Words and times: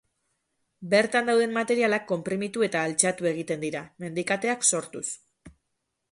Bertan 0.93 1.27
dauden 1.31 1.51
materialak 1.57 2.07
konprimitu 2.11 2.65
eta 2.67 2.81
altxatu 2.89 3.29
egiten 3.33 3.61
dira, 3.65 3.83
mendikateak 4.05 4.65
sortuz. 4.71 5.05